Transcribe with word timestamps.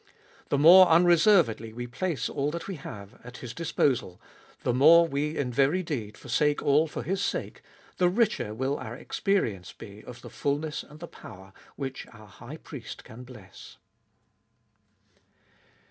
The 0.49 0.57
more 0.57 0.87
unreservedly 0.89 1.73
we 1.73 1.85
place 1.85 2.27
all 2.27 2.49
that 2.49 2.67
we 2.67 2.77
have 2.77 3.21
at 3.23 3.37
His 3.37 3.53
disposal, 3.53 4.19
the 4.63 4.73
more 4.73 5.07
we 5.07 5.37
in 5.37 5.53
very 5.53 5.83
deed 5.83 6.17
forsake 6.17 6.63
all 6.63 6.87
for 6.87 7.03
His 7.03 7.21
sake, 7.21 7.61
the 7.97 8.09
richer 8.09 8.51
will 8.51 8.77
our 8.77 8.95
experience 8.95 9.71
be 9.73 10.03
of 10.03 10.23
the 10.23 10.29
fulness 10.31 10.81
and 10.81 10.99
the 10.99 11.07
power 11.07 11.53
which 11.75 12.07
our 12.13 12.25
High 12.25 12.57
Priest 12.57 13.03
can 13.03 13.23
bless. 13.23 13.77